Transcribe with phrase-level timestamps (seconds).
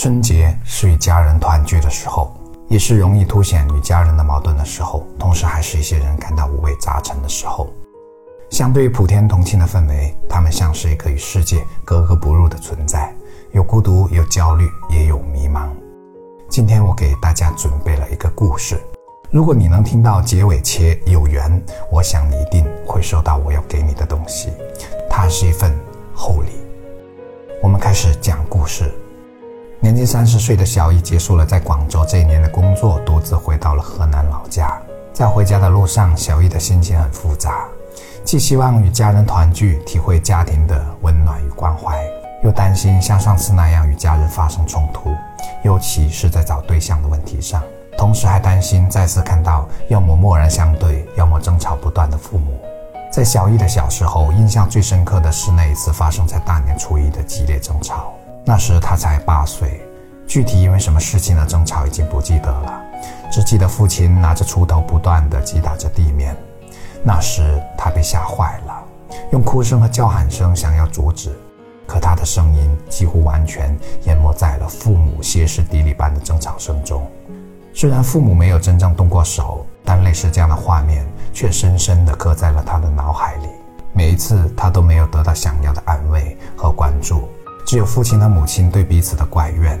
[0.00, 2.32] 春节是与家人团聚的时候，
[2.68, 7.68] 也是容易凸显与家人的矛盾的时候，同时还是一些人感到五味杂陈的时候。
[8.48, 13.12] 相对于普天同庆的氛围，他们像是一个与世界格格不入的存在，
[13.50, 15.66] 有孤独，有焦虑，也有迷茫。
[16.48, 18.80] 今天我给大家准备了一个故事，
[19.32, 21.60] 如果你能听到结尾且有缘，
[21.90, 24.52] 我想你一定会收到我要给你的东西，
[25.10, 25.76] 它是一份
[26.14, 26.52] 厚礼。
[27.60, 28.94] 我们开始讲故事。
[29.80, 34.76] 年近三十岁的小易结束了在广州这一年的工作，独自回到了河南老家。
[35.12, 37.68] 在回家的路上，小易的心情很复杂，
[38.24, 42.04] 既希望与家人团聚，体会家庭的温暖与关怀，
[42.42, 45.14] 又担心像上次那样与家人发生冲突，
[45.62, 47.62] 尤其是在找对象的问题上。
[47.96, 52.60] 同时还担心再次看到要么漠然相对，要么争吵不断的父母。
[53.12, 58.12] 在小易的小时候，印象最深刻的是那一次发生在大年初一的激烈争吵。
[58.48, 59.78] 那时他才八岁，
[60.26, 62.82] 具体因为什么事情的争吵已经不记得了，
[63.30, 66.34] 只记得父亲拿着锄头不断地击打着地面。
[67.02, 68.82] 那时他被吓坏了，
[69.32, 71.38] 用哭声和叫喊声想要阻止，
[71.86, 77.06] 可他的声音几乎完全淹没在了父母歇斯底里般的争吵声中。
[77.74, 83.48] 虽然父母没有真正动过手，但类似这样的画面却深深地刻在了他的脑海里。
[83.92, 87.28] 每一次他都没有得到想要的安慰和关注，
[87.68, 89.78] 只有父亲和母亲对彼此的怪怨。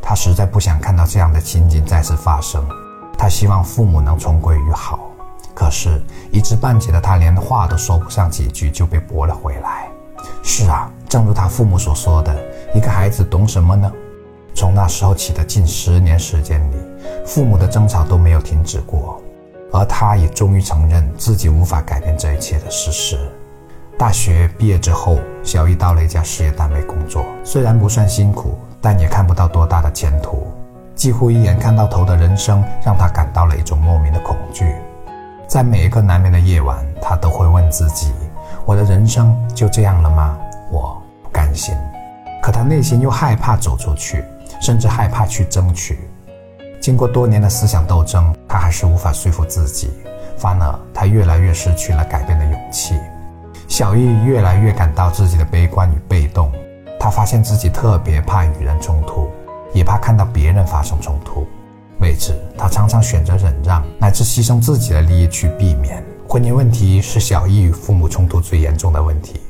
[0.00, 2.66] 他实在不想看到这样的情景再次发生。
[3.18, 5.10] 他希望父母能重归于好，
[5.54, 9.88] 可是，一知半解的他连话都说不上几句就被驳了回来。
[10.42, 12.34] 是啊，正如他父母所说的，
[12.74, 13.92] 一个孩子懂什么呢？
[14.54, 16.76] 从那时候起的近十年时间里，
[17.26, 19.22] 父母的争吵都没有停止过，
[19.70, 23.18] 而他也终于承认自己无法改变这一切的事实。
[23.98, 30.46] 大学毕业之后，小易到了一家事业单位工作，虽然不算辛苦，但也看不到多大的前途。
[30.94, 34.72] 几乎一眼看到头的人生，让他感到了一种莫名的恐惧。
[35.48, 38.12] 在每一个难眠的夜晚，他都会问自己：
[38.64, 40.38] 我的人生就这样了吗？
[40.70, 41.74] 我不甘心，
[42.40, 44.24] 可他内心又害怕走出去。
[44.60, 46.10] 甚至害怕去争取。
[46.80, 49.90] 经过多年的思想斗争，他还是无法说服自己。
[50.36, 52.98] 反而，他越来越失去了改变的勇气。
[53.68, 56.50] 小易越来越感到自己的悲观与被动。
[56.98, 59.30] 他发现自己特别怕与人冲突，
[59.72, 61.46] 也怕看到别人发生冲突。
[62.00, 66.02] 为此，他常常选择忍让，乃至牺牲自己的利益去避免。
[66.26, 69.40] 婚姻问题是小易与父母冲突最严重的问题。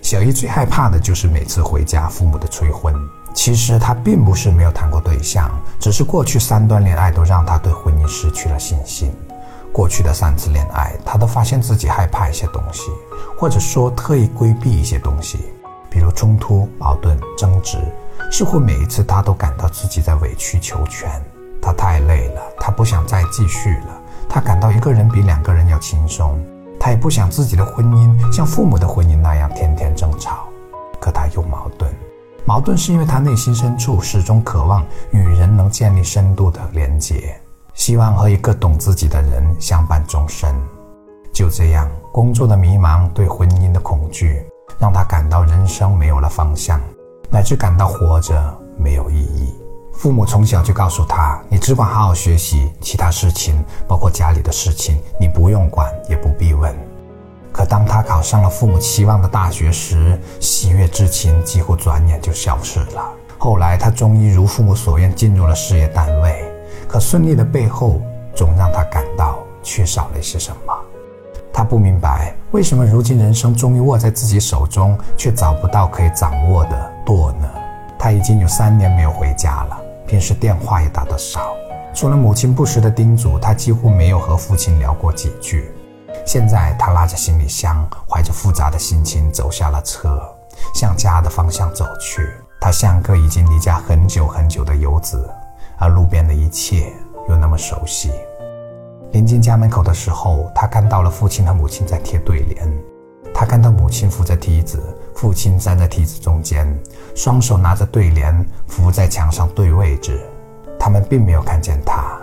[0.00, 2.94] 小易最害怕的就是每次回家，父母的催婚。
[3.34, 9.12] 其实他并不是没有谈过对象，只是过去三段恋爱都让他对婚姻失去了信心。
[9.72, 12.90] 过去的三次恋爱，他都发现自己害怕一些东西，
[13.38, 15.38] 或者说特意规避一些东西，
[15.88, 17.78] 比如冲突、矛盾、争执。
[18.30, 21.08] 似乎每一次他都感到自己在委曲求全。
[21.62, 24.00] 他太累了，他不想再继续了。
[24.28, 26.44] 他感到一个人比两个人要轻松。
[26.80, 30.48] 他也不想自己的婚姻像父母的婚姻那样天天争吵。
[31.00, 31.92] 可他又矛盾。
[32.44, 37.38] 矛盾是因为他内心深处始终渴望与人能建立深度的连结，
[37.78, 40.52] 希望和一个懂自己的人相伴终身。
[41.32, 44.44] 就这样，工作的迷茫，对婚姻的恐惧，
[44.80, 46.80] 让他感到人生没有了方向，
[47.30, 48.36] 乃至感到活着
[48.76, 49.54] 没有意义。
[49.92, 56.76] 父母从小就告诉他：“你只管好好学习，其他事情，包括家里的事情，你不用管，也不必问。”
[57.54, 63.08] 可当他考上了父母期望的大学时，喜悦之情几乎转眼就消失了。
[63.38, 66.44] 后来，他终于如父母所愿进入了事业单位，
[66.88, 68.00] 可顺利的背后
[68.34, 70.74] 总让他感到缺少了一些什么。
[71.52, 77.48] 他不明白为什么如今人生终于握在自己手中，却找不到可以掌握的舵呢？
[77.98, 81.52] 他已经有三年没有回家了，平时电话也打得少，
[81.92, 85.72] 除了母亲不时的叮嘱，他几乎没有和父亲聊过几句。
[86.24, 90.22] 现在他拉着行李箱，怀着复杂的心情走下了车，
[90.74, 92.30] 向家的方向走去。
[92.60, 95.28] 他像个已经离家很久很久的游子，
[95.78, 96.92] 而路边的一切
[97.28, 98.10] 又那么熟悉。
[99.12, 102.70] 临近家门口的时候，他看到了父亲和母亲在贴对联。
[103.32, 104.82] 他看到母亲扶着梯子，
[105.14, 106.66] 父亲站在梯子中间，
[107.14, 110.20] 双手拿着对联，扶在墙上对位置。
[110.78, 112.18] 他们并没有看见他。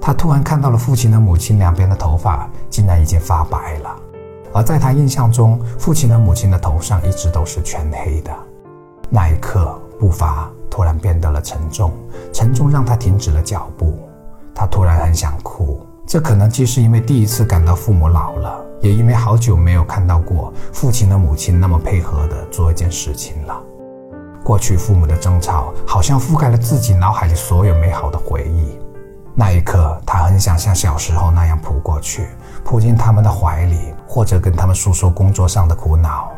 [0.00, 3.96] 他突然看到了父亲和母亲两边的头发竟然已经发白了，
[4.54, 8.32] 而在他印象中，父亲和母亲的头上一直都是全黑的。
[9.10, 11.92] 那一刻，步伐突然变得了沉重，
[12.32, 13.98] 沉重让他停止了脚步。
[14.54, 23.60] 他突然很想哭，这可能既是因为第一次感到父母老了，也因为好久没有看到过父亲的母亲那么配合的做一件事情了。
[24.44, 28.78] 过去父母的争吵好像覆盖了自己脑海里所有美好的回忆。
[29.34, 32.28] 那一刻，他很想像小时候那样扑过去，
[32.64, 36.30] 扑进他们的怀里，或者跟他们诉说工作上的苦恼。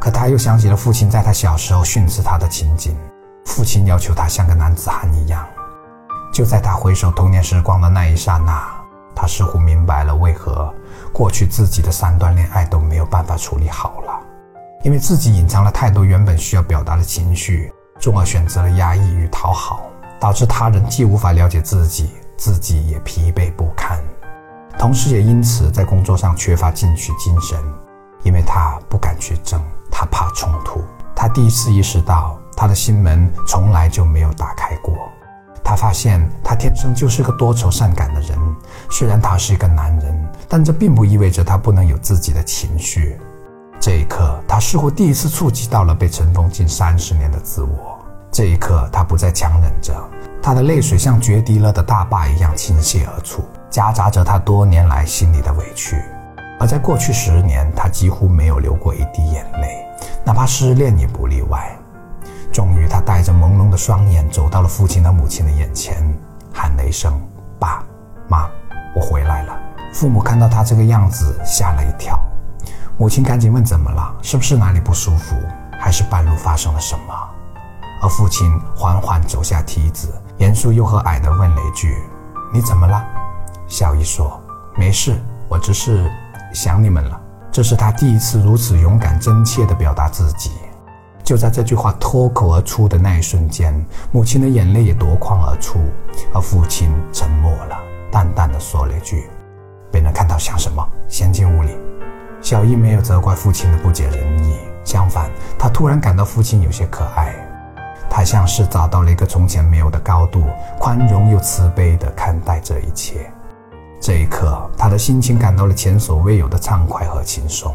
[0.00, 2.96] 可他又想起了父亲在他小时候训斥他的情景，
[3.54, 5.46] 父亲要求他像个男子汉一样。
[6.32, 8.60] 就在他回首童年时光的那一刹那，
[9.14, 10.74] 他似乎明白了为何
[11.12, 14.20] 过去自己的三段恋爱都没有办法处理好了，
[14.82, 19.82] 因为自己隐藏了太多原本需要表达的情绪，从而选择了压抑与讨好，
[20.18, 22.10] 导致他人既无法了解自己。
[22.36, 23.96] 自己也疲惫不堪，
[24.76, 27.56] 同时也因此在工作上缺乏进取精神，
[28.24, 29.62] 因为他不敢去争，
[29.92, 30.82] 他怕冲突。
[31.14, 34.94] 他第一次意识到，他的心门从来就没有打开过。
[35.62, 38.38] 他发现，他天生就是个多愁善感的人。
[38.90, 43.18] 虽然他是一个男人，但这并不意味着他不能有自己的情绪。
[43.80, 47.98] 这一刻，他似乎第一次触及到了被尘封近三十年的自我。
[48.30, 49.94] 这一刻，他不再强忍着。
[50.42, 55.96] 他的泪水像决堤了的大坝一样倾泻而出，夹杂着他多年来心里的委屈。
[56.60, 59.86] 而在过去十年，他几乎没有流过一滴眼泪，
[60.24, 61.74] 哪怕失恋也不例外。
[62.54, 65.96] 终于，他带着朦胧的双眼走到了父亲和母亲的眼前，
[66.52, 67.20] 喊了一声
[67.58, 67.84] ：“爸
[68.28, 68.48] 妈，
[68.94, 69.58] 我回来了。”
[69.92, 72.16] 父母看到他这个样子，吓了一跳。
[72.96, 74.14] 母亲赶紧问：“怎么了？
[74.22, 75.34] 是不是哪里不舒服？
[75.80, 77.14] 还是半路发生了什么？”
[78.00, 80.14] 而父亲缓缓走下梯子。
[80.38, 81.96] 严肃又和蔼地问了一句
[82.54, 83.04] ：“你怎么了？”
[83.66, 84.40] 小姨说
[84.78, 86.08] ：“没事，我只是
[86.52, 87.20] 想你们了。”
[87.50, 90.52] 这是他第一次如此勇敢、真切地表达自己。
[91.24, 93.74] 就在这句话脱口而出的那一瞬间，
[94.12, 95.80] 母亲的眼泪也夺眶而出，
[96.34, 97.76] 而父亲沉默了，
[98.12, 99.24] 淡淡的说了一句
[99.90, 100.86] ：“被人看到像什么？
[101.08, 101.70] 先进屋里。”
[102.42, 107.34] 小姨没有责怪父亲的不解人意，相反，她突然感到父亲有些可爱。
[108.10, 110.44] 他像是找到了一个从前没有的高度，
[110.78, 113.28] 宽容又慈悲地看待这一切。
[114.00, 117.74] 这一刻，他的心情感到了前所未有的畅快和轻松，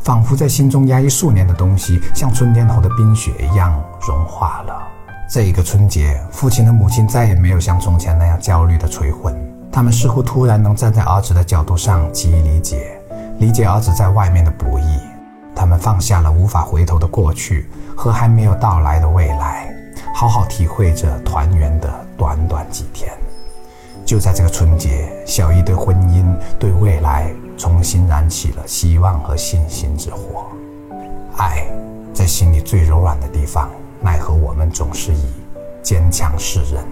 [0.00, 4.82] 仿佛在心中压抑数年的东西，像春天后的冰雪一样融化了。
[5.30, 9.34] 这一个春节，父亲的母亲再也没有像从前那样焦虑的催婚，
[9.70, 12.98] 他们似乎突然能站在儿子的角度上给予理解，
[13.38, 14.98] 理解儿子在外面的不易。
[15.54, 19.68] 他们放下了无法回头的过去和还没有到来的未来，
[20.14, 23.12] 好好体会着团圆的短短几天。
[24.08, 26.24] 就在这个春节，小易对婚姻、
[26.58, 30.46] 对未来重新燃起了希望和信心之火。
[31.36, 31.62] 爱
[32.14, 33.68] 在心里最柔软的地方，
[34.00, 35.26] 奈何我们总是以
[35.82, 36.82] 坚强示人，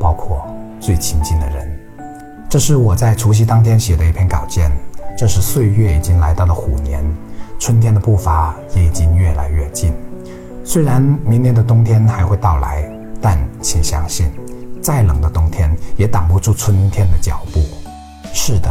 [0.00, 0.42] 包括
[0.80, 1.78] 最亲近的人。
[2.48, 4.72] 这是我在除夕当天写的一篇稿件。
[5.18, 7.04] 这是岁月已经来到了虎年。
[7.58, 9.92] 春天的步伐也已经越来越近，
[10.64, 12.90] 虽然明年的冬天还会到来，
[13.20, 14.32] 但请相信，
[14.84, 17.64] 再冷的冬天也挡不住春天的脚步。
[18.34, 18.68] 是的，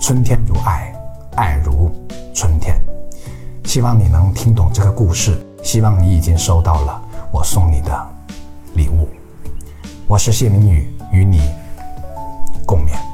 [0.00, 0.90] 春天如爱，
[1.36, 1.94] 爱如
[2.34, 2.80] 春天。
[3.66, 8.08] 希望你能听懂这个故事，希望你已经收到了我送你的
[8.72, 9.06] 礼物。
[10.06, 11.42] 我是谢明宇，与你
[12.64, 13.09] 共勉。